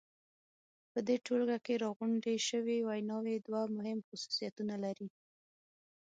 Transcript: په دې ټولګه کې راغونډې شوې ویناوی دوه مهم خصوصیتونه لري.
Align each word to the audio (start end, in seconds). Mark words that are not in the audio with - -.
په 0.91 0.99
دې 1.07 1.15
ټولګه 1.25 1.57
کې 1.65 1.81
راغونډې 1.83 2.35
شوې 2.47 2.77
ویناوی 2.87 3.35
دوه 3.47 3.61
مهم 3.77 3.99
خصوصیتونه 4.07 4.75
لري. 4.83 5.07